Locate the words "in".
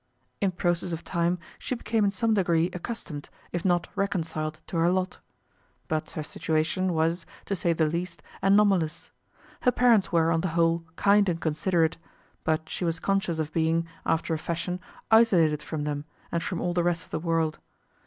0.41-0.49, 2.03-2.09